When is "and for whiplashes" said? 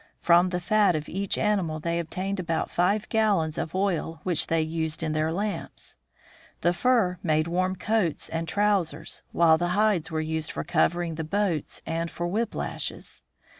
11.85-13.21